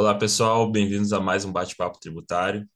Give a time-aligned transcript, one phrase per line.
[0.00, 2.66] Olá, pessoal, bem-vindos a mais um bate-papo tributário.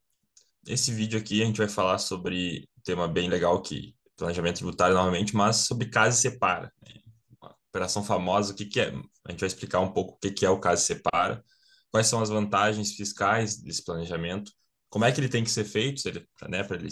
[0.63, 4.95] Nesse vídeo aqui a gente vai falar sobre um tema bem legal que planejamento tributário
[4.95, 6.71] novamente, mas sobre caso separa.
[6.83, 7.01] Né?
[7.41, 8.89] Uma operação famosa, o que que é?
[9.25, 11.43] A gente vai explicar um pouco o que que é o caso separa,
[11.91, 14.53] quais são as vantagens fiscais desse planejamento,
[14.91, 16.03] como é que ele tem que ser feito,
[16.47, 16.91] né, para ele,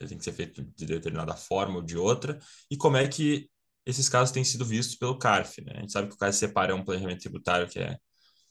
[0.00, 2.38] ele tem que ser feito de determinada forma ou de outra,
[2.70, 3.50] e como é que
[3.84, 5.60] esses casos têm sido vistos pelo CARF.
[5.60, 5.72] Né?
[5.76, 7.98] A gente sabe que o caso separa é um planejamento tributário que é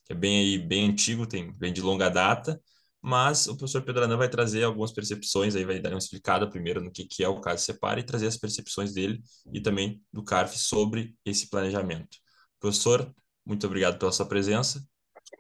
[0.08, 2.60] que é bem bem antigo, tem, vem de longa data,
[3.02, 6.82] mas o professor Pedro Anã vai trazer algumas percepções, aí vai dar uma explicada primeiro
[6.82, 9.22] no que, que é o caso Separa e trazer as percepções dele
[9.54, 12.18] e também do CARF sobre esse planejamento.
[12.60, 13.14] Professor,
[13.46, 14.84] muito obrigado pela sua presença.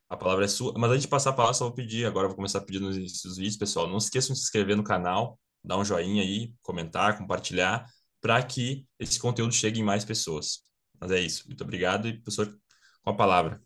[0.09, 0.73] A palavra é sua.
[0.77, 2.95] Mas antes de passar a palavra, só vou pedir, agora vou começar a pedir nos,
[2.95, 7.85] vídeos, pessoal, não esqueçam de se inscrever no canal, dar um joinha aí, comentar, compartilhar,
[8.21, 10.63] para que esse conteúdo chegue em mais pessoas.
[10.99, 11.45] Mas é isso.
[11.47, 12.57] Muito obrigado e, professor,
[13.03, 13.61] com a palavra.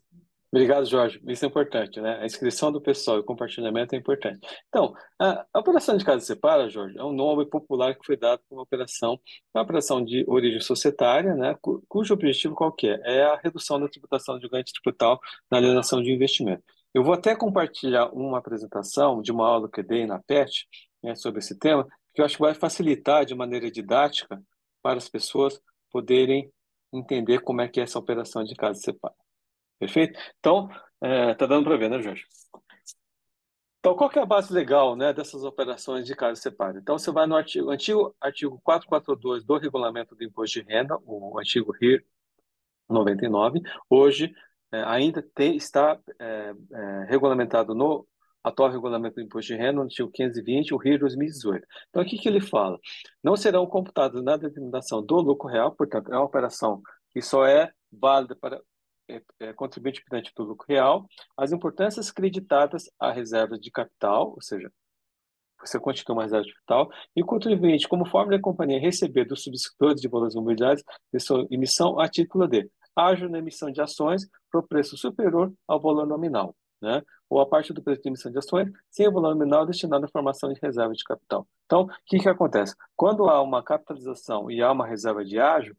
[0.54, 1.18] Obrigado, Jorge.
[1.26, 2.18] Isso é importante, né?
[2.20, 4.46] A inscrição do pessoal e o compartilhamento é importante.
[4.68, 8.42] Então, a, a operação de casa separa, Jorge, é um nome popular que foi dado
[8.46, 9.18] para uma operação,
[9.54, 11.56] uma operação de origem societária, né?
[11.88, 13.20] cujo objetivo qual é?
[13.20, 15.18] É a redução da tributação de ganho tributal
[15.50, 16.62] na alienação de investimento.
[16.92, 20.66] Eu vou até compartilhar uma apresentação de uma aula que dei na PET
[21.02, 24.38] né, sobre esse tema, que eu acho que vai facilitar de maneira didática
[24.82, 25.58] para as pessoas
[25.90, 26.52] poderem
[26.92, 29.21] entender como é que é essa operação de casa separa.
[29.82, 30.16] Perfeito?
[30.38, 30.68] Então,
[31.00, 32.24] é, tá dando para ver, né, Jorge?
[33.80, 36.78] Então, qual que é a base legal né, dessas operações de casa separa?
[36.78, 41.36] Então, você vai no artigo, antigo artigo 442 do Regulamento do Imposto de Renda, o
[41.36, 42.04] antigo RIR
[42.88, 43.60] 99,
[43.90, 44.32] hoje
[44.70, 48.06] é, ainda tem, está é, é, regulamentado no
[48.40, 51.66] atual Regulamento do Imposto de Renda, no artigo 520, o RIR 2018.
[51.88, 52.78] Então, o que, que ele fala?
[53.20, 57.72] Não serão computados na determinação do lucro real, portanto, é uma operação que só é
[57.90, 58.62] válida para
[59.08, 64.70] é, é, contribuinte perante do real, as importâncias creditadas à reserva de capital, ou seja,
[65.60, 69.42] você constitui uma reserva de capital, e o contribuinte, como forma da companhia receber dos
[69.42, 70.82] subscritores de valores imobiliários
[71.12, 75.80] de sua emissão a título de ágil na emissão de ações por preço superior ao
[75.80, 77.02] valor nominal, né?
[77.28, 80.08] ou a parte do preço de emissão de ações sem o valor nominal destinado à
[80.08, 81.46] formação de reserva de capital.
[81.64, 82.74] Então, o que, que acontece?
[82.94, 85.74] Quando há uma capitalização e há uma reserva de ágio,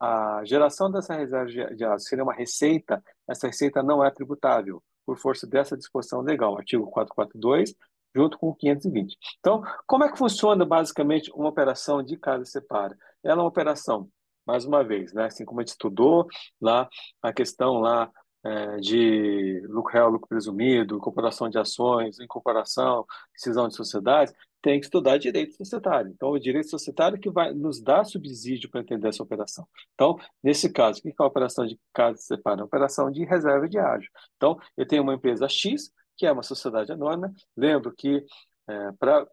[0.00, 5.18] a geração dessa reserva de ágio seria uma receita, essa receita não é tributável por
[5.18, 7.74] força dessa disposição legal, artigo 442,
[8.14, 9.16] junto com o 520.
[9.38, 12.96] Então, como é que funciona basicamente uma operação de casa separa?
[13.22, 14.08] Ela é uma operação,
[14.46, 16.26] mais uma vez, né, assim como a gente estudou
[16.60, 16.88] lá
[17.22, 18.10] a questão lá
[18.42, 23.04] é, de lucro real, lucro presumido, incorporação de ações, incorporação,
[23.34, 26.10] decisão de sociedades, tem que estudar direito societário.
[26.10, 29.66] Então, o direito societário que vai nos dar subsídio para entender essa operação.
[29.94, 32.60] Então, nesse caso, o que é a operação de casa separa?
[32.60, 34.10] É uma operação de reserva de ágio.
[34.36, 37.32] Então, eu tenho uma empresa X, que é uma sociedade anônima.
[37.56, 38.24] Lembro que
[38.68, 39.26] é, para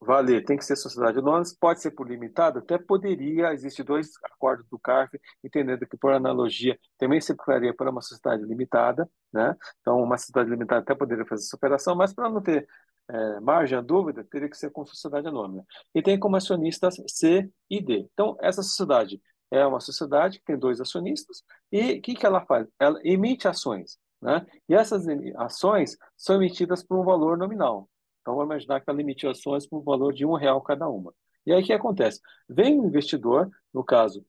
[0.00, 4.66] valer tem que ser sociedade anônima, pode ser por limitado, até poderia, existir dois acordos
[4.68, 9.56] do CARF, entendendo que, por analogia, também se aplicaria para uma sociedade limitada, né?
[9.80, 12.66] Então, uma sociedade limitada até poderia fazer essa operação, mas para não ter
[13.10, 15.64] é, margem a dúvida, teria que ser com sociedade anônima.
[15.94, 18.08] E tem como acionistas C e D.
[18.12, 19.20] Então, essa sociedade
[19.50, 21.42] é uma sociedade que tem dois acionistas
[21.72, 22.66] e o que, que ela faz?
[22.78, 24.46] Ela emite ações, né?
[24.68, 27.88] E essas ações são emitidas por um valor nominal.
[28.20, 31.14] Então, vamos imaginar que ela emitiu ações por um valor de um real cada uma.
[31.46, 32.20] E aí o que acontece?
[32.46, 34.22] Vem um investidor, no caso,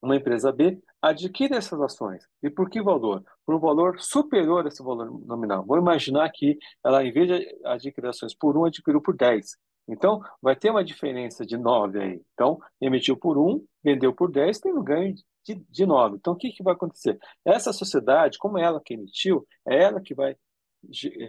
[0.00, 2.24] uma empresa B, adquire essas ações.
[2.42, 3.24] E por que valor?
[3.44, 5.64] Por um valor superior a esse valor nominal.
[5.64, 9.56] Vou imaginar que ela, em vez de adquirir ações por 1, adquiriu por 10.
[9.88, 12.22] Então, vai ter uma diferença de 9 aí.
[12.34, 15.14] Então, emitiu por 1, vendeu por 10, tem um ganho
[15.44, 16.16] de, de 9.
[16.16, 17.18] Então, o que, que vai acontecer?
[17.44, 20.36] Essa sociedade, como é ela que emitiu, é ela que vai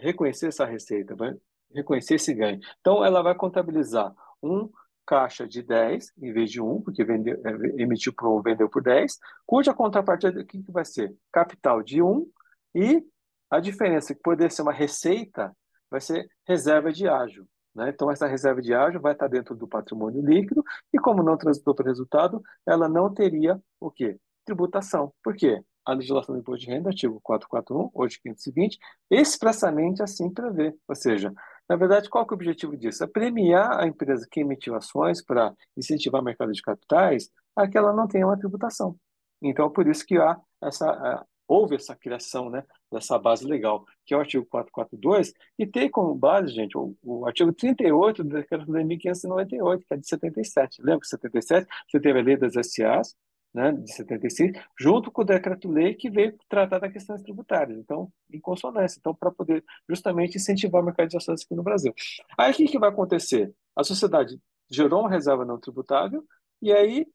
[0.02, 1.34] reconhecer essa receita, vai
[1.74, 2.60] reconhecer esse ganho.
[2.82, 4.14] Então, ela vai contabilizar
[4.44, 4.70] um
[5.10, 8.84] caixa de 10 em vez de 1, porque vendeu, é, emitiu por 1, vendeu por
[8.84, 11.16] 10, cuja contrapartida, que, que vai ser?
[11.32, 12.28] Capital de 1
[12.76, 13.04] e
[13.50, 15.52] a diferença, que poderia ser uma receita,
[15.90, 17.48] vai ser reserva de ágio.
[17.74, 17.90] Né?
[17.90, 20.64] Então, essa reserva de ágio vai estar dentro do patrimônio líquido
[20.94, 24.16] e, como não transitou para o resultado, ela não teria o quê?
[24.46, 25.12] Tributação.
[25.24, 25.60] Por quê?
[25.84, 28.78] A legislação do imposto de renda, artigo 441, hoje 520,
[29.10, 30.76] expressamente assim prevê.
[30.88, 31.34] Ou seja,
[31.70, 33.04] na verdade, qual é o objetivo disso?
[33.04, 37.78] É premiar a empresa que emitiu ações para incentivar o mercado de capitais a que
[37.78, 38.96] ela não tenha uma tributação.
[39.42, 44.18] Então, por isso que há essa, houve essa criação né, dessa base legal, que é
[44.18, 48.72] o artigo 442, e tem como base, gente, o, o artigo 38 do decreto de
[48.72, 50.82] 1598, que é de 77.
[50.82, 53.16] Lembra que 77 você teve a lei das SAs,
[53.54, 57.78] né, de 76, junto com o decreto-lei que veio tratar das questões tributárias.
[57.80, 59.00] Então, em consonância.
[59.00, 61.94] Então, para poder justamente incentivar o mercado de ações aqui no Brasil.
[62.38, 63.54] Aí, o que, que vai acontecer?
[63.76, 66.24] A sociedade gerou uma reserva não tributável
[66.62, 67.08] e aí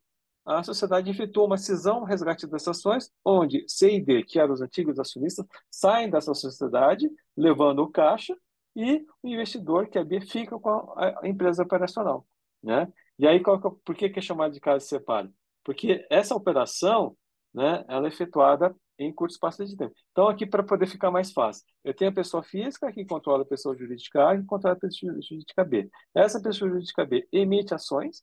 [0.44, 4.60] a sociedade efetuou uma cisão resgate das ações, onde C e D, que eram os
[4.60, 8.36] antigos acionistas, saem dessa sociedade, levando o caixa,
[8.76, 12.26] e o investidor, que é B, fica com a, a empresa operacional.
[12.62, 12.92] Né?
[13.18, 15.32] E aí, qual, é por que, que é chamado de caso separo?
[15.64, 17.16] Porque essa operação
[17.54, 19.94] né, ela é efetuada em curto espaço de tempo.
[20.12, 23.46] Então, aqui, para poder ficar mais fácil, eu tenho a pessoa física que controla a
[23.46, 25.88] pessoa jurídica A e controla a pessoa jurídica B.
[26.14, 28.22] Essa pessoa jurídica B emite ações,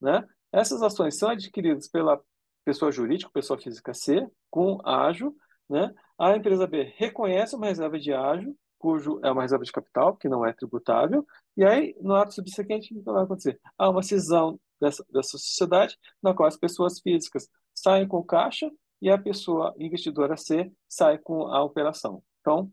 [0.00, 0.26] né?
[0.52, 2.20] Essas ações são adquiridas pela
[2.64, 5.34] pessoa jurídica, pessoa física C, com ágio,
[5.68, 5.92] né?
[6.18, 10.28] A empresa B reconhece uma reserva de ágio, cujo é uma reserva de capital, que
[10.28, 11.24] não é tributável,
[11.56, 13.60] e aí, no ato subsequente, o que vai acontecer?
[13.78, 19.10] Há uma cisão dessa, dessa sociedade, na qual as pessoas físicas saem com caixa e
[19.10, 22.22] a pessoa investidora C sai com a operação.
[22.40, 22.70] Então,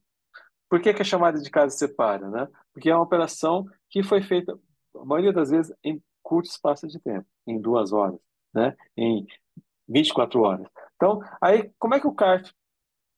[0.69, 2.29] por que, que é chamada de casa separa?
[2.29, 2.47] Né?
[2.73, 4.57] Porque é uma operação que foi feita,
[4.95, 8.19] a maioria das vezes, em curto espaço de tempo, em duas horas,
[8.53, 8.75] né?
[8.95, 9.25] em
[9.87, 10.67] 24 horas.
[10.95, 12.51] Então, aí, como é que o CARF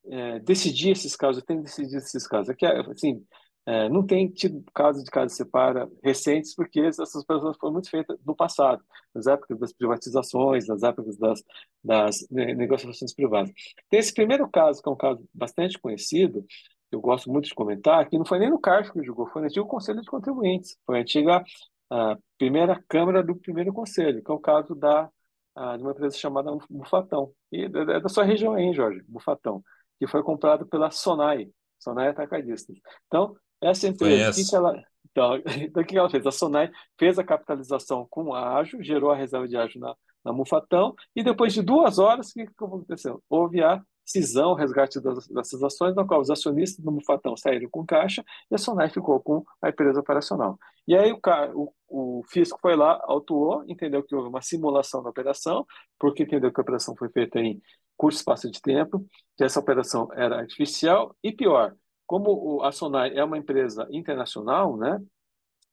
[0.06, 2.50] é, decidir esses casos, tem decidido esses casos?
[2.50, 3.26] Aqui, assim,
[3.70, 8.18] é, não tem tido casos de casa separa recentes, porque essas operações foram muito feitas
[8.26, 8.84] no passado,
[9.14, 11.44] nas épocas das privatizações, nas épocas das,
[11.84, 13.52] das negociações privadas.
[13.88, 16.44] Tem esse primeiro caso, que é um caso bastante conhecido,
[16.90, 19.44] que eu gosto muito de comentar, que não foi nem no CARF que julgou, foi
[19.44, 21.44] no antigo Conselho de Contribuintes, foi a antiga
[21.92, 25.08] a primeira Câmara do primeiro Conselho, que é o caso da,
[25.56, 29.64] a, de uma empresa chamada Bufatão, e é da sua região aí, Jorge, Bufatão,
[30.00, 32.76] que foi comprado pela Sonai, Sonai Atacadistas.
[33.06, 34.84] Então, essa empresa, que, que ela.
[35.12, 36.26] Então, então, o que ela fez?
[36.26, 40.96] A Sonai fez a capitalização com ágio, gerou a reserva de ágio na, na Mufatão,
[41.16, 43.22] e depois de duas horas, o que, que aconteceu?
[43.30, 47.86] Houve a cisão, resgate das, dessas ações, na qual os acionistas do Mufatão saíram com
[47.86, 50.58] caixa e a Sonai ficou com a empresa operacional.
[50.88, 51.20] E aí o,
[51.54, 55.66] o, o fisco foi lá, autuou, entendeu que houve uma simulação da operação,
[56.00, 57.62] porque entendeu que a operação foi feita em
[57.96, 59.06] curto espaço de tempo,
[59.38, 61.76] que essa operação era artificial, e pior,
[62.10, 65.00] como a Sonai é uma empresa internacional, né,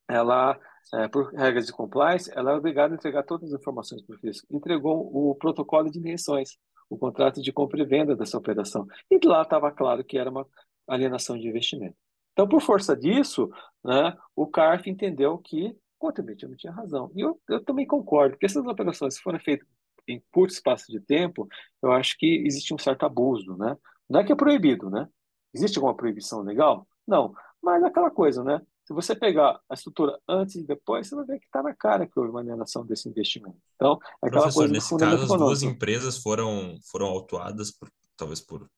[0.07, 0.61] ela,
[0.93, 4.19] é, por regras de compliance, ela é obrigada a entregar todas as informações para o
[4.19, 4.47] fisco.
[4.51, 6.59] Entregou o protocolo de intenções,
[6.91, 8.87] o contrato de compra e venda dessa operação.
[9.11, 10.47] E lá estava claro que era uma
[10.87, 11.97] alienação de investimento.
[12.33, 13.51] Então, por força disso,
[13.83, 17.11] né, o CARF entendeu que o contribuinte não tinha razão.
[17.15, 19.67] E eu, eu também concordo, porque essas operações foram feitas
[20.07, 21.49] em curto espaço de tempo,
[21.83, 23.75] eu acho que existe um certo abuso, né?
[24.07, 25.09] Não é que é proibido, né?
[25.57, 26.87] Existe alguma proibição legal?
[27.07, 27.35] Não.
[27.63, 28.61] Mas é aquela coisa, né?
[28.85, 32.07] Se você pegar a estrutura antes e depois, você vai ver que está na cara
[32.07, 33.57] que houve uma alienação desse investimento.
[33.75, 38.41] Então, é aquela Professor, coisa nesse caso, as duas empresas foram, foram autuadas, por, talvez
[38.41, 38.71] por,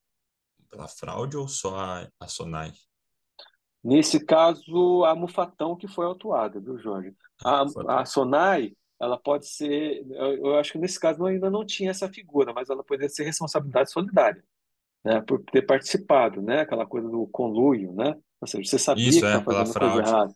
[0.69, 2.71] pela fraude ou só a, a Sonai?
[3.83, 7.13] Nesse caso, a Mufatão que foi autuada, viu, Jorge?
[7.43, 7.65] A,
[7.99, 12.09] a Sonai, ela pode ser, eu, eu acho que nesse caso ainda não tinha essa
[12.09, 14.43] figura, mas ela poderia ser responsabilidade solidária
[15.03, 19.19] né, por ter participado, né, aquela coisa do conluio, né, ou seja, você sabia Isso,
[19.19, 20.33] que é, estava fazendo coisa errada.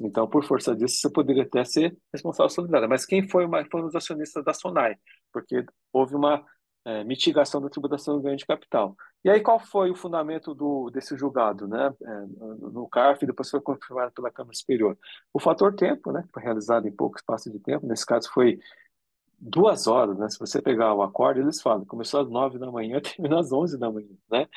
[0.00, 2.88] Então, por força disso, você poderia até ser responsável solidário.
[2.88, 4.96] Mas quem foi uma, foram os acionistas da Sonai?
[5.32, 6.42] Porque houve uma
[6.84, 8.96] é, mitigação da tributação do ganho de capital.
[9.24, 11.92] E aí, qual foi o fundamento do, desse julgado, né?
[12.02, 12.26] É,
[12.60, 14.98] no CARF, depois foi confirmado pela Câmara Superior.
[15.32, 16.24] O fator tempo, né?
[16.32, 17.86] Foi realizado em pouco espaço de tempo.
[17.86, 18.58] Nesse caso, foi
[19.44, 20.28] duas horas, né?
[20.28, 23.78] Se você pegar o acorde, eles falam, começou às nove da manhã, terminou às onze
[23.78, 24.48] da manhã, né?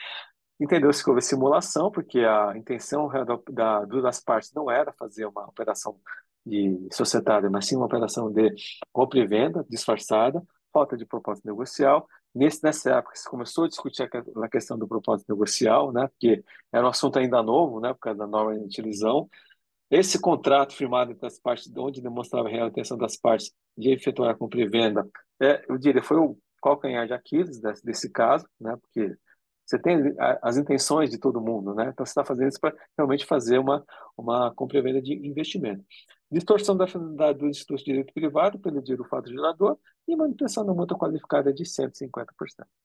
[0.60, 6.00] Entendeu-se houve simulação, porque a intenção da, da, das partes não era fazer uma operação
[6.46, 8.54] de societária, mas sim uma operação de
[8.92, 10.42] compra e venda disfarçada,
[10.74, 12.08] falta de propósito negocial.
[12.34, 16.08] Nesse, nessa época, se começou a discutir a, a questão do propósito negocial, né?
[16.08, 17.94] Porque era um assunto ainda novo, né?
[17.94, 19.30] Por causa da norma de utilizão.
[19.90, 24.32] Esse contrato firmado entre as partes, onde demonstrava a real intenção das partes de efetuar
[24.32, 25.08] a compra e venda,
[25.42, 28.76] é, eu diria, foi o calcanhar de Aquiles desse, desse caso, né?
[28.82, 29.16] Porque
[29.66, 31.90] você tem as intenções de todo mundo, né?
[31.92, 33.86] Então você está fazendo isso para realmente fazer uma
[34.18, 35.84] uma compra e venda de investimento.
[36.32, 39.78] Distorção da finalidade do Instituto de Direito Privado pelo do fato gerador
[40.08, 42.26] e manutenção da multa qualificada de 150%.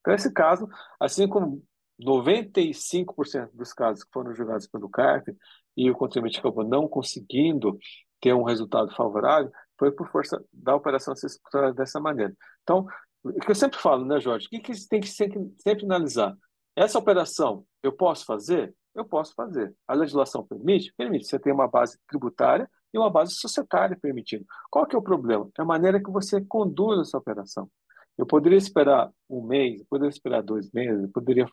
[0.01, 0.69] Então, esse caso,
[1.01, 1.63] assim como
[2.01, 5.35] 95% dos casos que foram julgados pelo CARF
[5.77, 7.79] e o contribuinte acabou não conseguindo
[8.21, 12.33] ter um resultado favorável, foi por força da operação ser executada dessa maneira.
[12.63, 12.87] Então,
[13.25, 14.47] o que eu sempre falo, né, Jorge?
[14.47, 16.37] O que, que tem que sempre, sempre analisar?
[16.77, 18.75] Essa operação eu posso fazer?
[18.95, 19.75] Eu posso fazer.
[19.89, 20.93] A legislação permite?
[20.97, 21.27] Permite.
[21.27, 24.45] Você tem uma base tributária e uma base societária permitindo.
[24.71, 25.49] Qual que é o problema?
[25.59, 27.71] É a maneira que você conduz essa operação.
[28.17, 31.49] Eu poderia esperar um mês, eu poderia esperar dois meses, eu poderia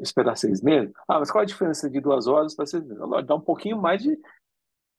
[0.00, 0.92] esperar seis meses.
[1.08, 2.98] Ah, mas qual a diferença de duas horas para seis meses?
[3.26, 4.18] Dá um pouquinho mais de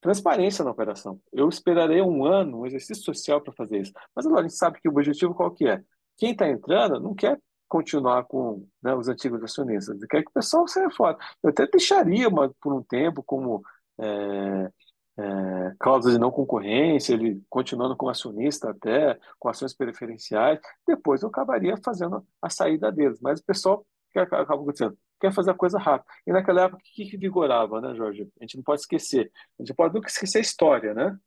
[0.01, 1.19] transparência na operação.
[1.31, 3.93] Eu esperarei um ano, um exercício social para fazer isso.
[4.15, 5.81] Mas agora a gente sabe que o objetivo qual que é?
[6.17, 10.67] Quem está entrando não quer continuar com né, os antigos acionistas, quer que o pessoal
[10.67, 11.17] saia fora.
[11.43, 13.63] Eu até deixaria uma, por um tempo como
[13.99, 14.71] é,
[15.17, 21.29] é, cláusula de não concorrência, ele continuando como acionista até, com ações preferenciais, depois eu
[21.29, 23.19] acabaria fazendo a saída deles.
[23.21, 24.97] Mas o pessoal que acaba acontecendo?
[25.19, 26.07] Quer fazer a coisa rápido.
[26.25, 28.29] E naquela época, o que, que vigorava, né, Jorge?
[28.39, 29.31] A gente não pode esquecer.
[29.59, 31.17] A gente pode nunca esquecer a história, né?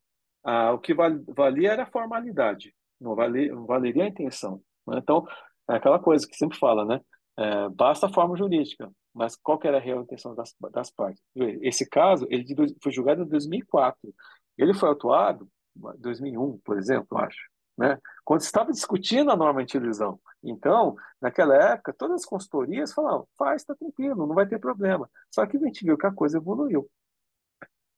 [0.44, 4.60] Ah, o que valia era a formalidade, não valia, valeria a intenção.
[4.86, 4.98] Né?
[4.98, 5.24] Então,
[5.70, 7.00] é aquela coisa que sempre fala, né?
[7.38, 11.22] É, basta a forma jurídica, mas qual era a real intenção das, das partes?
[11.62, 12.44] Esse caso, ele
[12.82, 14.12] foi julgado em 2004.
[14.58, 17.98] Ele foi atuado em 2001, por exemplo, acho né?
[18.24, 20.20] quando estava discutindo a norma antilisão.
[20.42, 25.08] Então, naquela época, todas as consultorias falavam, faz, está tranquilo, não vai ter problema.
[25.30, 26.88] Só que a gente viu que a coisa evoluiu.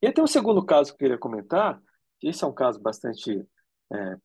[0.01, 1.81] E tem um segundo caso que eu queria comentar,
[2.19, 3.47] que esse é um caso bastante
[3.93, 4.17] é,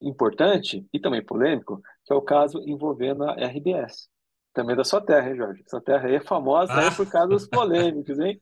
[0.00, 4.08] importante e também polêmico, que é o caso envolvendo a RBS.
[4.52, 5.64] Também da sua terra, hein, Jorge?
[5.68, 6.80] Sua terra aí é famosa ah.
[6.80, 8.38] aí por causa dos polêmicos, hein?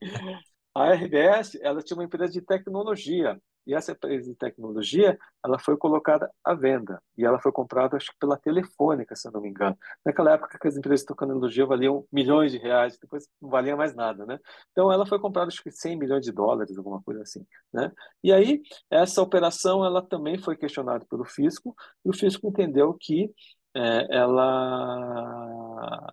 [0.75, 5.77] A RBS, ela tinha uma empresa de tecnologia, e essa empresa de tecnologia, ela foi
[5.77, 7.01] colocada à venda.
[7.17, 9.77] E ela foi comprada, acho que pela Telefônica, se eu não me engano.
[10.05, 13.95] Naquela época que as empresas de tecnologia valiam milhões de reais, depois não valia mais
[13.95, 14.39] nada, né?
[14.71, 17.91] Então ela foi comprada, acho que 100 milhões de dólares, alguma coisa assim, né?
[18.23, 23.31] E aí, essa operação, ela também foi questionada pelo fisco, e o fisco entendeu que
[23.75, 26.11] é, ela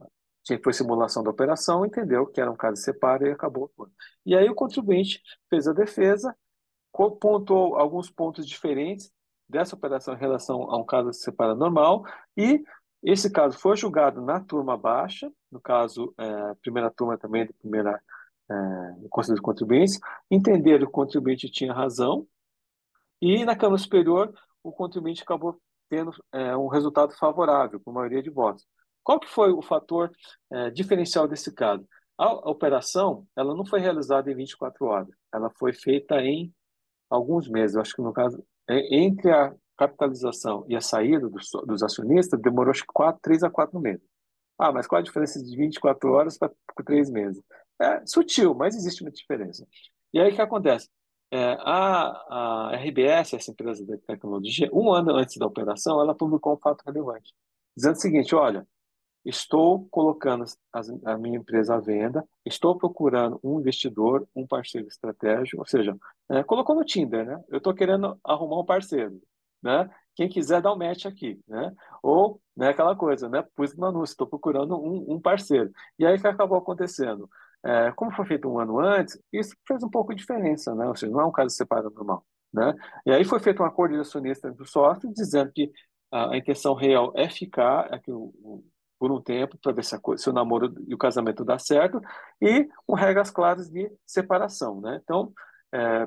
[0.65, 3.71] foi simulação da operação, entendeu que era um caso de separa e acabou.
[4.27, 6.35] E aí o contribuinte fez a defesa,
[6.93, 9.11] pontuou alguns pontos diferentes
[9.49, 12.05] dessa operação em relação a um caso de separa normal
[12.37, 12.63] e
[13.03, 18.01] esse caso foi julgado na turma baixa, no caso, é, primeira turma também da primeira
[18.51, 18.55] é,
[19.09, 19.99] Conselho de Contribuintes,
[20.31, 22.27] entenderam que o contribuinte tinha razão
[23.21, 24.33] e na Câmara Superior
[24.63, 28.67] o contribuinte acabou tendo é, um resultado favorável, por maioria de votos.
[29.03, 30.13] Qual que foi o fator
[30.53, 31.87] é, diferencial desse caso?
[32.19, 36.53] A operação ela não foi realizada em 24 horas, ela foi feita em
[37.11, 37.77] alguns meses.
[37.77, 42.83] Acho que no caso, entre a capitalização e a saída dos, dos acionistas, demorou acho
[42.83, 44.03] que quatro, três a quatro meses.
[44.59, 46.53] Ah, mas qual a diferença de 24 horas para
[46.85, 47.43] três meses?
[47.81, 49.67] É sutil, mas existe uma diferença.
[50.13, 50.89] E aí o que acontece?
[51.33, 56.55] É, a, a RBS, essa empresa de tecnologia, um ano antes da operação, ela publicou
[56.55, 57.33] um fato relevante,
[57.77, 58.67] dizendo o seguinte: olha,
[59.25, 60.45] estou colocando
[61.05, 65.97] a minha empresa à venda, estou procurando um investidor, um parceiro estratégico, ou seja,
[66.31, 67.43] é, colocou no Tinder, né?
[67.49, 69.21] Eu estou querendo arrumar um parceiro,
[69.63, 69.89] né?
[70.15, 71.73] Quem quiser dar um match aqui, né?
[72.03, 73.45] Ou, né, aquela coisa, né?
[73.55, 75.71] Pus no anúncio, estou procurando um, um, parceiro.
[75.99, 77.29] E aí o que acabou acontecendo?
[77.63, 80.87] É, como foi feito um ano antes, isso fez um pouco de diferença, né?
[80.89, 82.75] Ou seja, não é um caso separado normal, né?
[83.05, 85.71] E aí foi feito um acordo de acionista entre o sócio, dizendo que
[86.11, 88.65] a, a intenção real é ficar, é que o
[89.01, 91.99] por um tempo para ver se, a, se, o namoro e o casamento dá certo
[92.39, 95.01] e com regras claras de separação, né?
[95.03, 95.33] Então,
[95.73, 96.07] é,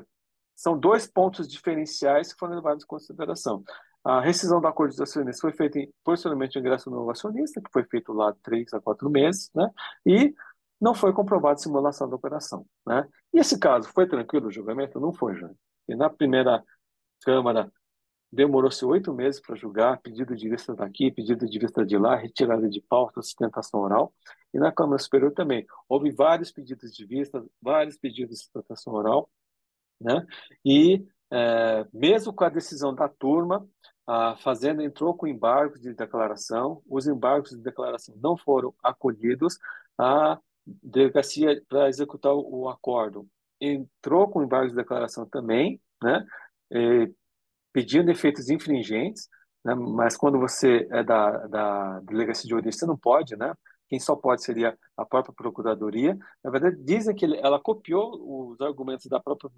[0.54, 3.64] são dois pontos diferenciais que foram levados em consideração.
[4.04, 7.72] A rescisão do acordo de acionistas foi feita em, posteriormente o ingresso novo acionista, que
[7.72, 9.68] foi feito lá três a quatro meses, né?
[10.06, 10.32] E
[10.80, 13.08] não foi comprovada simulação da operação, né?
[13.32, 15.00] E esse caso foi tranquilo o julgamento?
[15.00, 15.56] Não foi, João.
[15.88, 16.62] E na primeira
[17.24, 17.72] Câmara
[18.34, 22.68] Demorou-se oito meses para julgar, pedido de vista daqui, pedido de vista de lá, retirada
[22.68, 24.12] de pauta, sustentação oral.
[24.52, 25.64] E na Câmara Superior também.
[25.88, 29.30] Houve vários pedidos de vista, vários pedidos de sustentação oral.
[30.00, 30.26] Né?
[30.64, 33.66] E, é, mesmo com a decisão da turma,
[34.06, 39.58] a Fazenda entrou com embargos de declaração, os embargos de declaração não foram acolhidos,
[39.96, 40.38] a
[40.82, 43.28] delegacia para executar o acordo
[43.60, 46.26] entrou com embargos de declaração também, né?
[47.74, 49.28] Pedindo efeitos infringentes,
[49.64, 49.74] né?
[49.74, 53.52] mas quando você é da, da delegacia de origem, você não pode, né?
[53.88, 56.16] Quem só pode seria a própria procuradoria.
[56.42, 59.50] Na verdade, dizem que ela copiou os argumentos da própria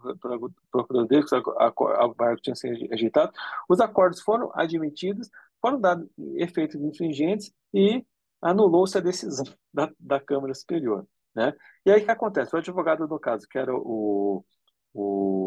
[0.70, 3.32] procuradoria, que o barco tinha sido rejeitado.
[3.68, 5.30] Os acordos foram admitidos,
[5.60, 8.04] foram dados efeitos infringentes e
[8.42, 11.06] anulou-se a decisão da, da Câmara Superior.
[11.34, 11.52] Né?
[11.84, 12.54] E aí o que acontece?
[12.54, 14.44] O advogado do caso, que era o,
[14.92, 15.45] o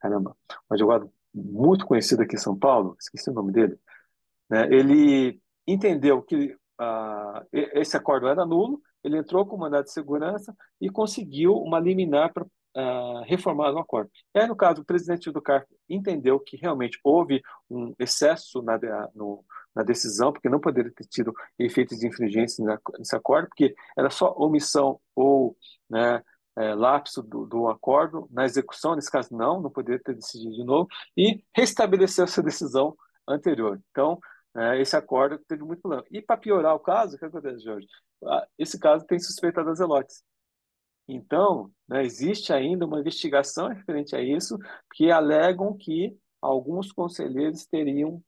[0.00, 0.36] caramba,
[0.70, 3.78] um advogado muito conhecido aqui em São Paulo, esqueci o nome dele,
[4.50, 10.54] né, ele entendeu que uh, esse acordo era nulo, ele entrou com mandado de segurança
[10.80, 14.10] e conseguiu uma liminar para uh, reformado o acordo.
[14.34, 18.78] E aí, no caso, o presidente do CARF entendeu que realmente houve um excesso na,
[19.14, 22.64] no, na decisão, porque não poderia ter tido efeitos de infringência
[22.98, 25.56] nesse acordo, porque era só omissão ou
[25.88, 26.22] né,
[26.58, 30.64] é, lapso do, do, acordo na execução, nesse caso não, não poderia ter decidido de
[30.64, 32.96] novo, e restabeleceu essa decisão
[33.28, 33.80] anterior.
[33.90, 34.18] Então,
[34.56, 36.04] é, esse acordo teve muito problema.
[36.10, 37.86] E para piorar o caso, o que acontece, Jorge?
[38.24, 40.24] Ah, esse caso tem suspeita das Elotes.
[41.06, 44.58] Então, né, existe ainda uma investigação referente a isso,
[44.94, 48.22] que alegam que alguns conselheiros teriam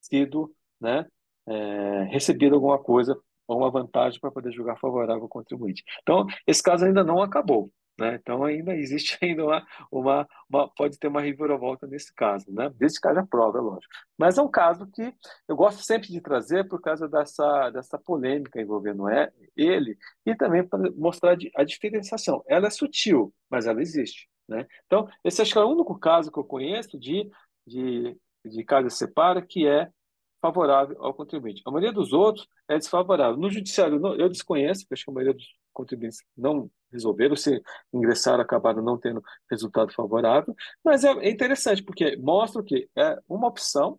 [0.00, 1.06] sido né,
[1.46, 5.84] é, recebido alguma coisa ou uma vantagem para poder julgar favorável ao contribuinte.
[6.02, 7.70] Então, esse caso ainda não acabou.
[7.98, 8.16] Né?
[8.20, 12.70] Então ainda existe ainda uma, uma, uma, pode ter uma reviravolta nesse caso, né?
[12.74, 13.92] Desde que haja prova, é lógico.
[14.18, 15.14] Mas é um caso que
[15.46, 19.04] eu gosto sempre de trazer por causa dessa, dessa polêmica envolvendo
[19.56, 19.96] ele
[20.26, 22.42] e também para mostrar a diferenciação.
[22.48, 24.66] Ela é sutil, mas ela existe, né?
[24.86, 27.30] Então esse acho que é o único caso que eu conheço de
[27.66, 29.88] de, de casa separa que é
[30.44, 31.62] favorável ao contribuinte.
[31.64, 33.38] A maioria dos outros é desfavorável.
[33.38, 38.42] No judiciário, eu desconheço, porque acho que a maioria dos contribuintes não resolveram, se ingressaram,
[38.42, 43.98] acabaram não tendo resultado favorável, mas é interessante, porque mostra que é uma opção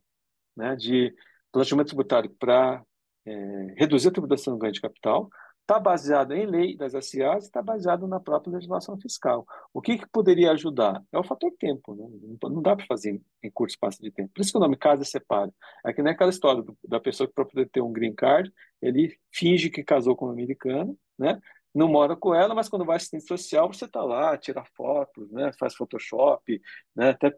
[0.56, 1.12] né, de
[1.52, 2.84] planejamento tributário para
[3.26, 5.28] é, reduzir a tributação do ganho de capital,
[5.66, 9.46] está baseado em lei das SAs está baseado na própria legislação fiscal.
[9.74, 11.04] O que, que poderia ajudar?
[11.12, 11.96] É o fator tempo.
[11.96, 12.38] Né?
[12.44, 14.32] Não dá para fazer em curto espaço de tempo.
[14.34, 15.52] Por isso que o nome casa separa.
[15.84, 19.18] É que nem aquela história da pessoa que para poder ter um green card, ele
[19.32, 21.42] finge que casou com uma americana, né?
[21.74, 25.52] não mora com ela, mas quando vai assistente social, você está lá, tira fotos, né?
[25.60, 26.62] faz Photoshop,
[26.96, 27.10] né?
[27.10, 27.36] até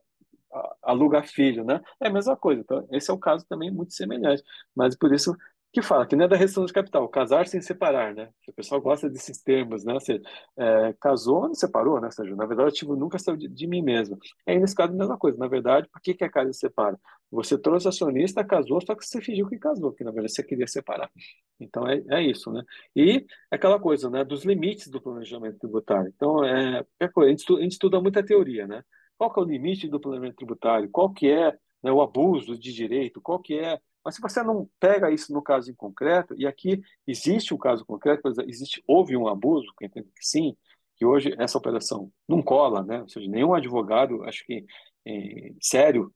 [0.83, 1.81] aluga filho, né?
[1.99, 2.61] É a mesma coisa.
[2.61, 4.43] Então, esse é o caso também muito semelhante.
[4.75, 5.35] Mas por isso
[5.77, 8.29] que fala que não é da restrição de capital, casar sem separar, né?
[8.47, 9.93] O pessoal gosta desses termos, né?
[9.93, 10.19] Você
[10.57, 12.07] é, casou, não separou, né?
[12.07, 14.17] Ou seja, na verdade, o ativo nunca saiu de, de, mim mesmo.
[14.47, 15.37] Aí, nesse caso, a mesma coisa.
[15.37, 16.99] Na verdade, por que, que a casa separa?
[17.29, 20.65] Você trouxe acionista, casou, só que você fingiu que casou, que na verdade você queria
[20.65, 21.11] separar.
[21.59, 22.63] Então, é, é isso, né?
[22.95, 24.23] E aquela coisa, né?
[24.23, 26.11] Dos limites do planejamento tributário.
[26.15, 28.83] Então, é, é a, gente estuda, a gente estuda muita teoria, né?
[29.15, 30.89] Qual que é o limite do planejamento tributário?
[30.89, 31.51] Qual que é
[31.83, 33.21] né, o abuso de direito?
[33.21, 36.81] Qual que é mas se você não pega isso no caso em concreto, e aqui
[37.05, 40.55] existe um caso concreto, existe, houve um abuso, que entendo que sim,
[40.95, 43.01] que hoje essa operação não cola, né?
[43.01, 44.65] ou seja, nenhum advogado, acho que
[45.05, 46.09] é, sério,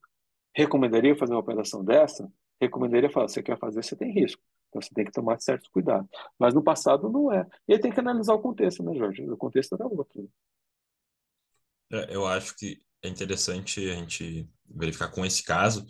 [0.56, 4.42] recomendaria fazer uma operação dessa, recomendaria falar, você quer fazer, você tem risco.
[4.70, 6.10] Então você tem que tomar certos cuidados.
[6.40, 7.46] Mas no passado não é.
[7.68, 9.30] E aí tem que analisar o contexto, né, Jorge?
[9.30, 10.22] O contexto era outro.
[10.22, 10.30] Né?
[11.92, 15.86] É, eu acho que é interessante a gente verificar com esse caso,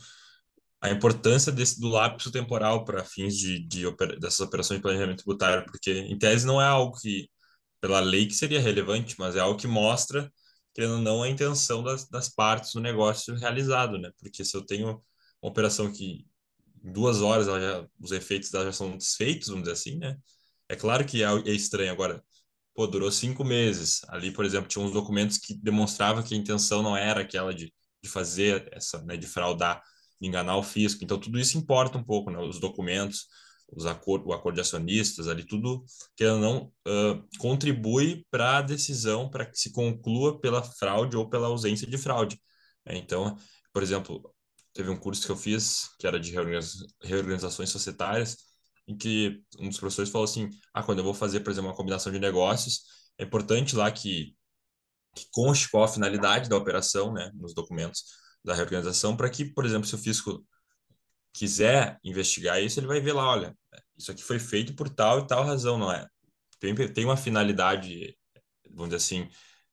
[0.82, 3.84] a importância desse, do lapso temporal para fins de, de
[4.20, 7.30] dessas operações de planejamento tributário, porque em tese não é algo que,
[7.80, 10.32] pela lei, que seria relevante, mas é algo que mostra,
[10.74, 14.12] querendo ou não, a intenção das, das partes do negócio realizado, né?
[14.20, 15.02] Porque se eu tenho uma
[15.42, 16.26] operação que
[16.84, 20.18] em duas horas já, os efeitos dela já são desfeitos, vamos dizer assim, né?
[20.70, 22.24] É claro que é, é estranho agora.
[22.74, 24.02] Pô, durou cinco meses.
[24.10, 27.74] Ali, por exemplo, tinha uns documentos que demonstravam que a intenção não era aquela de,
[28.04, 29.82] de fazer essa, né, de fraudar
[30.22, 31.04] enganar o fisco.
[31.04, 32.40] Então, tudo isso importa um pouco, né?
[32.40, 33.28] Os documentos,
[33.72, 35.84] os acordos, o acordo de acionistas, ali tudo,
[36.16, 41.48] que não, uh, contribui para a decisão, para que se conclua pela fraude ou pela
[41.48, 42.40] ausência de fraude.
[42.86, 43.38] É, então,
[43.74, 44.34] por exemplo,
[44.74, 48.38] teve um curso que eu fiz, que era de reorganizações societárias,
[48.88, 51.76] em que um dos professores falou assim, ah, quando eu vou fazer, por exemplo, uma
[51.76, 52.82] combinação de negócios,
[53.18, 54.36] é importante lá que,
[55.16, 58.04] que conste qual a finalidade da operação, né, nos documentos,
[58.44, 60.46] da reorganização para que, por exemplo, se o fisco
[61.34, 63.58] quiser investigar isso, ele vai ver lá, olha,
[63.98, 66.08] isso aqui foi feito por tal e tal razão, não é?
[66.60, 68.16] Tem, tem uma finalidade,
[68.70, 69.30] vamos dizer assim,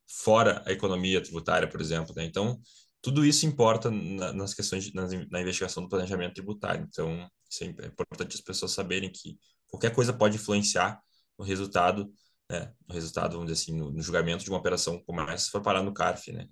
[0.06, 2.24] fora a economia tributária, por exemplo, né?
[2.24, 2.60] Então,
[3.02, 6.86] tudo isso importa na, nas questões, de, na, na, investigação do planejamento tributário.
[6.88, 11.00] Então, isso é importante as pessoas saberem que qualquer coisa pode influenciar
[11.38, 12.12] no resultado,
[12.50, 12.72] né?
[12.90, 15.82] Resultado, vamos dizer assim, no, no julgamento de uma operação como essa, se for parar
[15.82, 16.48] no CARF, né?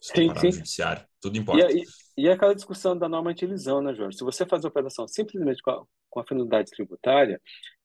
[0.00, 0.52] Sim, sim.
[0.52, 1.70] judiciário, tudo importa.
[1.72, 1.82] E,
[2.16, 4.18] e, e aquela discussão da norma antilisão, né, Jorge?
[4.18, 7.40] Se você faz a operação simplesmente com a, com a finalidade tributária,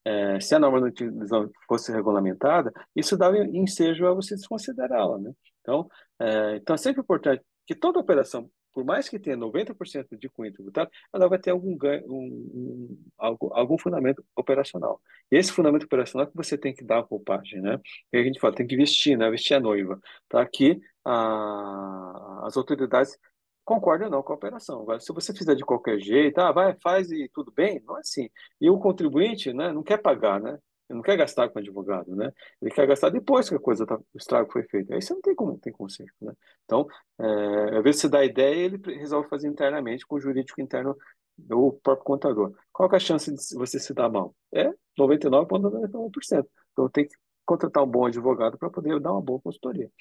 [0.05, 5.31] é, se a norma antilisão fosse regulamentada, isso dava ensejo a você desconsiderá-la, né?
[5.61, 5.87] Então,
[6.19, 10.51] é, então é sempre importante que toda operação, por mais que tenha 90% de cunho
[10.51, 14.99] tributário, ela vai ter algum, ganho, um, um, algum, algum fundamento operacional.
[15.31, 17.79] E esse fundamento operacional é que você tem que dar a roupagem, né?
[18.11, 19.29] E a gente fala, tem que vestir, né?
[19.29, 23.17] Vestir a noiva, para que a, as autoridades
[23.63, 24.81] concordem ou não com a operação.
[24.81, 28.01] Agora, se você fizer de qualquer jeito, ah, vai, faz e tudo bem, não é
[28.01, 28.29] assim.
[28.59, 30.57] E o contribuinte né, não quer pagar, né?
[30.93, 32.31] Ele não quer gastar com advogado, né?
[32.61, 34.93] Ele quer gastar depois que a coisa tá, o estrago foi feito.
[34.93, 36.33] Aí você não tem como tem conserto, né?
[36.65, 36.87] Então,
[37.19, 40.95] é, às vezes você dá a ideia ele resolve fazer internamente com o jurídico interno
[41.37, 42.55] do próprio contador.
[42.71, 44.35] Qual é a chance de você se dar mal?
[44.53, 46.47] É 99,99%.
[46.71, 49.91] Então tem que contratar um bom advogado para poder dar uma boa consultoria.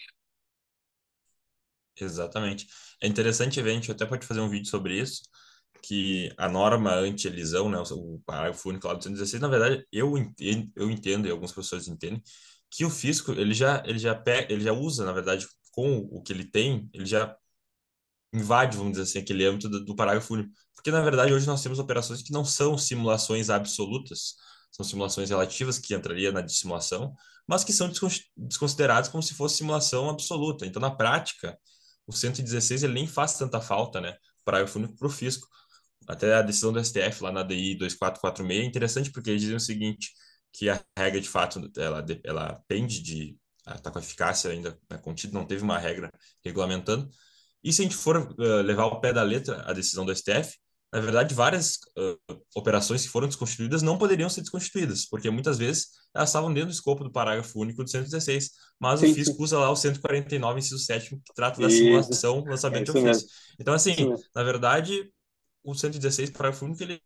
[1.99, 2.67] Exatamente.
[3.03, 5.23] É interessante ver, a gente até pode fazer um vídeo sobre isso,
[5.83, 10.71] que a norma anti-elisão, né, o parágrafo único lá do 116, na verdade, eu entendo,
[10.77, 12.23] eu entendo e alguns professores entendem,
[12.71, 16.23] que o fisco, ele já, ele já, pega, ele já usa, na verdade, com o
[16.23, 17.37] que ele tem, ele já
[18.33, 20.51] invade, vamos dizer assim, aquele âmbito do, do parágrafo único.
[20.75, 24.35] Porque, na verdade, hoje nós temos operações que não são simulações absolutas,
[24.71, 27.15] são simulações relativas que entraria na dissimulação,
[27.47, 27.91] mas que são
[28.37, 30.65] desconsideradas como se fosse simulação absoluta.
[30.67, 31.59] Então, na prática,
[32.07, 34.17] o 116 ele nem faz tanta falta, né?
[34.45, 35.47] Parágrafo único para o fisco.
[36.07, 39.61] Até a decisão do STF lá na DI 2446 é interessante porque eles dizem o
[39.61, 40.11] seguinte,
[40.53, 43.37] que a regra de fato ela, ela pende de
[43.77, 46.11] está com eficácia ainda né, contida, não teve uma regra
[46.45, 47.09] regulamentando.
[47.63, 50.59] E se a gente for uh, levar ao pé da letra a decisão do STF,
[50.93, 55.87] na verdade, várias uh, operações que foram desconstituídas não poderiam ser desconstituídas, porque muitas vezes
[56.15, 59.59] elas estavam dentro do escopo do parágrafo único do 116, mas sim, o fisco usa
[59.59, 63.27] lá o 149, inciso 7, que trata da simulação, lançamento é de ofício.
[63.59, 63.95] Então, assim,
[64.35, 65.11] na verdade,
[65.63, 67.03] o 116, parágrafo único, ele,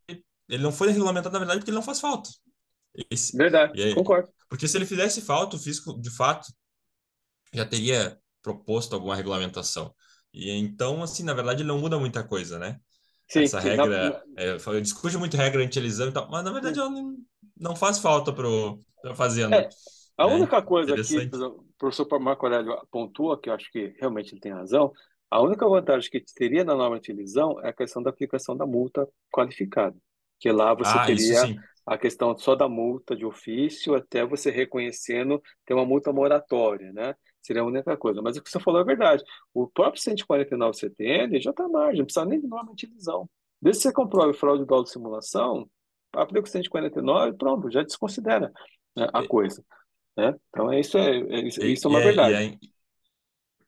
[0.49, 2.29] ele não foi regulamentado, na verdade, porque ele não faz falta.
[3.11, 4.29] Esse, verdade, aí, concordo.
[4.49, 6.47] Porque se ele fizesse falta, o fisco, de fato,
[7.53, 9.93] já teria proposto alguma regulamentação.
[10.33, 12.79] E então, assim, na verdade, ele não muda muita coisa, né?
[13.27, 14.41] Sim, essa sim, regra, na...
[14.41, 17.17] é, eu discuto muito regra anti-elisão e tal, mas na verdade ela não,
[17.59, 18.47] não faz falta para
[19.11, 19.57] a fazenda.
[19.57, 19.69] É,
[20.17, 24.33] a é, única coisa que o professor Marco Aurélio pontua, que eu acho que realmente
[24.33, 24.93] ele tem razão,
[25.29, 29.07] a única vantagem que teria na norma anti-elisão é a questão da aplicação da multa
[29.31, 29.95] qualificada,
[30.39, 35.41] que lá você ah, teria a questão só da multa de ofício até você reconhecendo
[35.65, 37.15] ter uma multa moratória, né?
[37.41, 38.21] Seria a única coisa.
[38.21, 39.23] Mas o que você falou é verdade.
[39.53, 43.29] O próprio 149 CTN já está à margem, não precisa nem de norma de divisão.
[43.61, 45.69] Desde que você comprove fraude de de simulação,
[46.13, 48.51] aplica o 149 pronto, já desconsidera
[48.95, 49.63] né, a coisa.
[50.15, 50.35] Né?
[50.49, 52.59] Então, isso é, é isso, isso é uma verdade.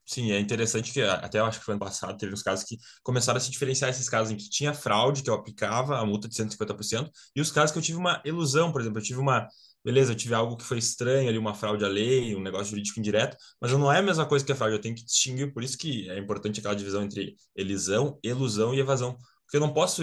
[0.10, 2.80] Sim, é interessante que até eu acho que foi ano passado, teve uns casos que
[3.04, 6.28] começaram a se diferenciar esses casos em que tinha fraude, que eu aplicava a multa
[6.28, 9.48] de 150%, e os casos que eu tive uma ilusão, por exemplo, eu tive uma
[9.86, 13.00] beleza, eu tive algo que foi estranho ali, uma fraude à lei, um negócio jurídico
[13.00, 15.64] indireto, mas não é a mesma coisa que a fraude, eu tenho que distinguir, por
[15.64, 20.02] isso que é importante aquela divisão entre elisão, ilusão e evasão, porque eu não posso,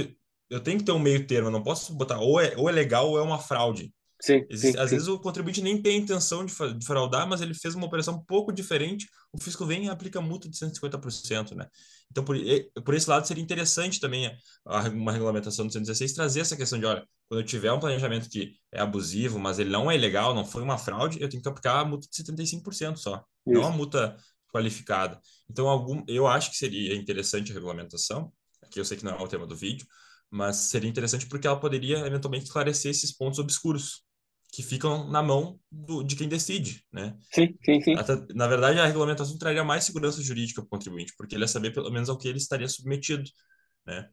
[0.48, 2.72] eu tenho que ter um meio termo, eu não posso botar ou é, ou é
[2.72, 3.92] legal ou é uma fraude.
[4.20, 4.96] Sim, Existe, sim, às sim.
[4.96, 8.14] vezes o contribuinte nem tem a intenção de, de fraudar, mas ele fez uma operação
[8.14, 11.66] um pouco diferente, o fisco vem e aplica multa de 150%, né?
[12.10, 12.36] Então, por,
[12.84, 14.26] por esse lado, seria interessante também
[14.64, 18.28] a, uma regulamentação do 116 trazer essa questão de, olha, quando eu tiver um planejamento
[18.30, 21.48] que é abusivo, mas ele não é ilegal, não foi uma fraude, eu tenho que
[21.48, 23.60] aplicar a multa de 75% só, Isso.
[23.60, 24.16] não a multa
[24.50, 25.20] qualificada.
[25.50, 29.22] Então, algum, eu acho que seria interessante a regulamentação, aqui eu sei que não é
[29.22, 29.86] o tema do vídeo,
[30.30, 34.05] mas seria interessante porque ela poderia eventualmente esclarecer esses pontos obscuros
[34.56, 37.14] que ficam na mão do, de quem decide, né?
[37.30, 37.94] Sim, sim, sim.
[37.94, 41.48] Até, na verdade, a regulamentação traria mais segurança jurídica para o contribuinte, porque ele ia
[41.48, 43.22] saber pelo menos ao que ele estaria submetido,
[43.86, 44.08] né?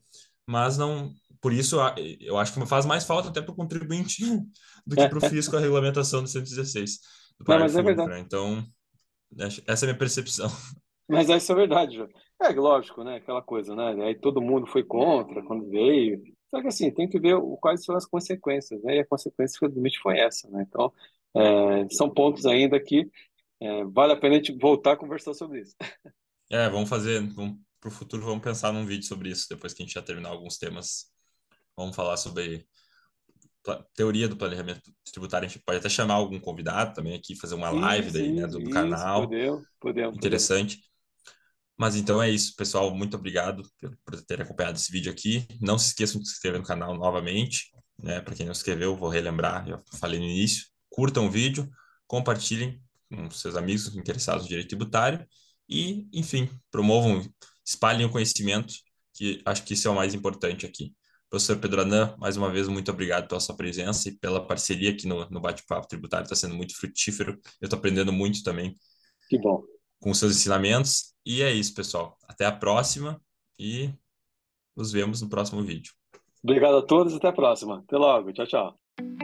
[0.45, 1.77] Mas não, por isso
[2.19, 4.21] eu acho que faz mais falta até para o contribuinte
[4.85, 6.99] do que para o fisco a regulamentação do 116
[7.39, 8.09] do não, mas é verdade.
[8.09, 8.19] Né?
[8.19, 8.65] Então,
[9.65, 10.49] essa é a minha percepção.
[11.07, 12.09] Mas essa é verdade, João.
[12.41, 13.15] É lógico, né?
[13.15, 14.07] Aquela coisa, né?
[14.07, 16.21] Aí todo mundo foi contra quando veio.
[16.53, 18.97] Só que assim, tem que ver quais são as consequências, né?
[18.97, 20.63] E a consequência limite foi essa, né?
[20.69, 20.93] Então,
[21.35, 23.09] é, são pontos ainda que
[23.59, 25.75] é, vale a pena a gente voltar a conversar sobre isso.
[26.51, 27.23] É, vamos fazer,
[27.79, 30.29] para o futuro, vamos pensar num vídeo sobre isso, depois que a gente já terminar
[30.29, 31.05] alguns temas.
[31.75, 32.67] Vamos falar sobre
[33.95, 35.47] teoria do planejamento tributário.
[35.47, 38.59] A gente pode até chamar algum convidado também aqui, fazer uma live daí, né, do,
[38.59, 39.21] do isso, canal.
[39.21, 40.15] Podemos, podemos.
[40.15, 40.75] Interessante.
[40.75, 40.92] Podemos.
[41.77, 42.93] Mas então é isso, pessoal.
[42.95, 43.63] Muito obrigado
[44.05, 45.45] por ter acompanhado esse vídeo aqui.
[45.59, 47.71] Não se esqueçam de se inscrever no canal novamente.
[48.01, 48.21] Né?
[48.21, 50.65] Para quem não se inscreveu, vou relembrar, já falei no início.
[50.89, 51.69] Curtam o vídeo,
[52.07, 55.25] compartilhem com seus amigos interessados no direito tributário
[55.69, 57.23] e, enfim, promovam,
[57.65, 58.73] espalhem o conhecimento,
[59.13, 60.93] que acho que isso é o mais importante aqui.
[61.29, 65.07] Professor Pedro Anan, mais uma vez, muito obrigado pela sua presença e pela parceria aqui
[65.07, 66.25] no, no Bate-Papo Tributário.
[66.25, 67.39] Está sendo muito frutífero.
[67.59, 68.77] Eu estou aprendendo muito também.
[69.27, 69.63] Que bom.
[70.03, 71.13] Com seus ensinamentos.
[71.25, 72.17] E é isso, pessoal.
[72.27, 73.21] Até a próxima
[73.57, 73.89] e
[74.75, 75.93] nos vemos no próximo vídeo.
[76.43, 77.79] Obrigado a todos até a próxima.
[77.79, 78.33] Até logo.
[78.33, 79.22] Tchau, tchau.